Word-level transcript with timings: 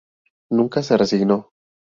Nunca 0.51 0.81
se 0.81 0.97
resignó. 0.97 1.51